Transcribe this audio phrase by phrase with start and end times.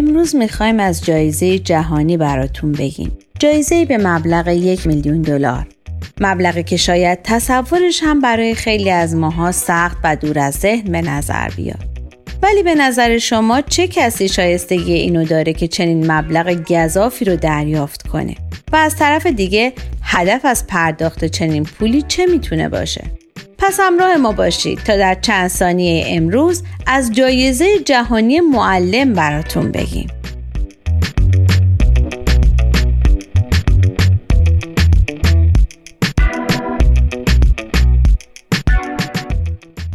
[0.00, 3.18] امروز می‌خوایم از جایزه جهانی براتون بگیم.
[3.38, 5.66] جایزه به مبلغ یک میلیون دلار.
[6.20, 11.02] مبلغی که شاید تصورش هم برای خیلی از ماها سخت و دور از ذهن به
[11.02, 11.84] نظر بیاد.
[12.42, 18.08] ولی به نظر شما چه کسی شایستگی اینو داره که چنین مبلغ گذافی رو دریافت
[18.08, 18.34] کنه؟
[18.72, 23.04] و از طرف دیگه هدف از پرداخت چنین پولی چه می‌تونه باشه؟
[23.62, 30.08] پس همراه ما باشید تا در چند ثانیه امروز از جایزه جهانی معلم براتون بگیم.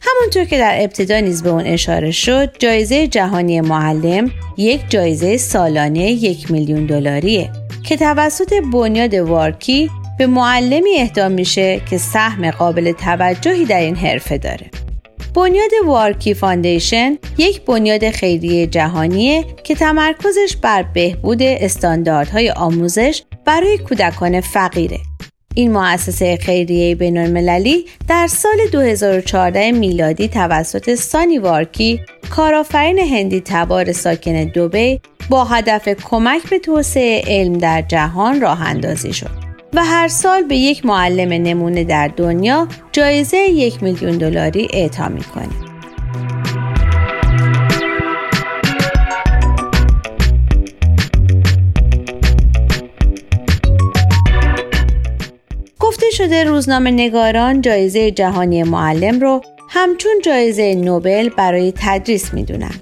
[0.00, 6.10] همونطور که در ابتدا نیز به اون اشاره شد جایزه جهانی معلم یک جایزه سالانه
[6.10, 7.50] یک میلیون دلاریه
[7.82, 14.38] که توسط بنیاد وارکی به معلمی اهدا میشه که سهم قابل توجهی در این حرفه
[14.38, 14.70] داره.
[15.34, 24.40] بنیاد وارکی فاندیشن یک بنیاد خیریه جهانیه که تمرکزش بر بهبود استانداردهای آموزش برای کودکان
[24.40, 24.98] فقیره.
[25.54, 33.92] این مؤسسه خیریه بین المللی در سال 2014 میلادی توسط سانی وارکی کارآفرین هندی تبار
[33.92, 39.45] ساکن دوبی با هدف کمک به توسعه علم در جهان راه اندازی شد.
[39.74, 45.64] و هر سال به یک معلم نمونه در دنیا جایزه یک میلیون دلاری اعطا می‌کنیم.
[55.80, 62.74] گفته شده روزنامه نگاران جایزه جهانی معلم رو همچون جایزه نوبل برای تدریس می‌دونن.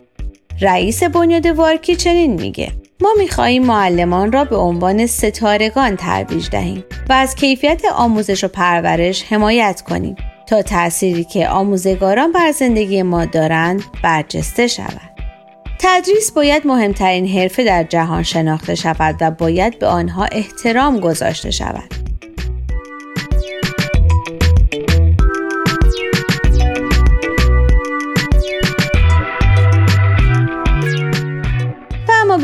[0.61, 2.73] رئیس بنیاد وارکی چنین میگه
[3.05, 9.25] ما می‌خواهیم معلمان را به عنوان ستارگان ترویج دهیم و از کیفیت آموزش و پرورش
[9.33, 10.17] حمایت کنیم
[10.47, 15.11] تا تأثیری که آموزگاران بر زندگی ما دارند برجسته شود.
[15.79, 22.04] تدریس باید مهمترین حرفه در جهان شناخته شود و باید به آنها احترام گذاشته شود.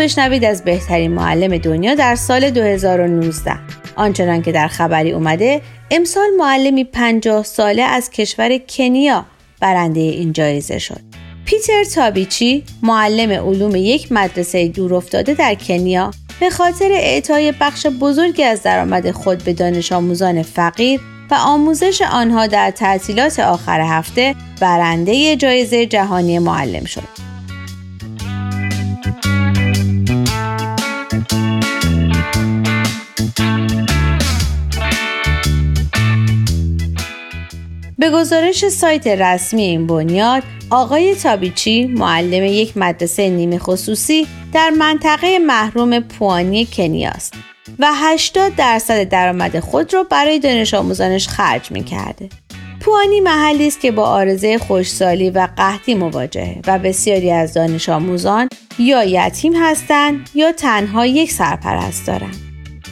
[0.00, 3.53] بشنوید از بهترین معلم دنیا در سال 2019
[3.97, 9.25] آنچنان که در خبری اومده امسال معلمی 50 ساله از کشور کنیا
[9.60, 11.00] برنده این جایزه شد
[11.44, 16.10] پیتر تابیچی معلم علوم یک مدرسه دورافتاده در کنیا
[16.41, 21.00] به خاطر اعطای بخش بزرگی از درآمد خود به دانش آموزان فقیر
[21.31, 27.29] و آموزش آنها در تعطیلات آخر هفته برنده جایزه جهانی معلم شد.
[38.00, 45.38] به گزارش سایت رسمی این بنیاد آقای تابیچی معلم یک مدرسه نیمه خصوصی در منطقه
[45.38, 47.34] محروم پوانی کنیاست
[47.78, 52.28] و 80 درصد درآمد خود را برای دانش آموزانش خرج می کرده.
[52.81, 58.49] پوانی محلی است که با آرزه خوشسالی و قحطی مواجهه و بسیاری از دانش آموزان
[58.78, 62.37] یا یتیم هستند یا تنها یک سرپرست دارند.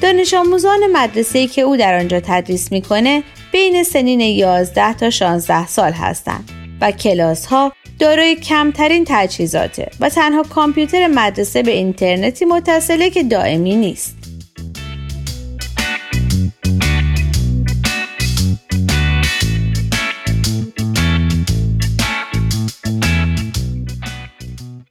[0.01, 3.23] دانش آموزان مدرسه که او در آنجا تدریس می‌کنه
[3.53, 6.51] بین سنین 11 تا 16 سال هستند
[6.81, 13.77] و کلاس ها دارای کمترین تجهیزاته و تنها کامپیوتر مدرسه به اینترنتی متصله که دائمی
[13.77, 14.17] نیست.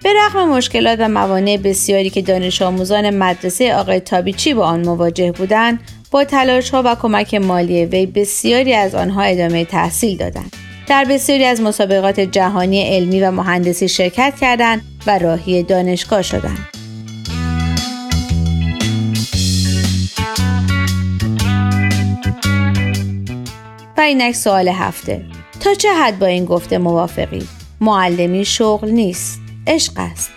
[0.04, 5.32] به رغم مشکلات و موانع بسیاری که دانش آموزان مدرسه آقای تابیچی با آن مواجه
[5.32, 5.80] بودند
[6.18, 10.56] با تلاش ها و کمک مالی وی بسیاری از آنها ادامه تحصیل دادند.
[10.88, 16.70] در بسیاری از مسابقات جهانی علمی و مهندسی شرکت کردند و راهی دانشگاه شدند.
[23.98, 25.26] اینک سوال هفته.
[25.60, 27.48] تا چه حد با این گفته موافقی؟
[27.82, 29.42] معلمی شغل نیست.
[29.68, 30.32] عشق است.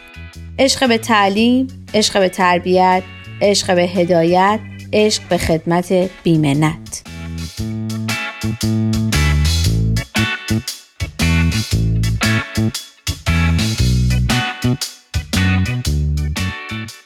[0.58, 3.02] عشق به تعلیم عشق به تربیت
[3.42, 4.60] عشق به هدایت
[4.92, 5.92] عشق به خدمت
[6.22, 7.02] بیمنت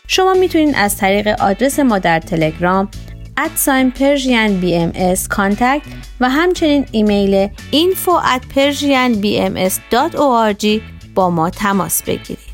[0.06, 2.88] شما می‌تونید از طریق آدرس ما در تلگرام
[3.36, 4.92] ادساین پرژین بی ام
[6.20, 8.58] و همچنین ایمیل info at
[11.14, 12.53] با ما تماس بگیرید.